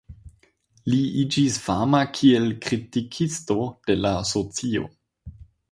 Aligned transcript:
Li 0.93 1.01
iĝis 1.23 1.59
fama 1.67 2.01
kiel 2.15 2.49
kritikisto 2.65 3.61
de 3.91 4.01
la 4.03 4.19
socio. 4.35 4.91